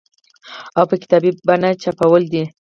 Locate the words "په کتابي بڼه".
0.89-1.69